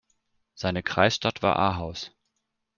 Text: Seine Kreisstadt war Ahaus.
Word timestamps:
Seine 0.55 0.81
Kreisstadt 0.81 1.43
war 1.43 1.59
Ahaus. 1.59 2.11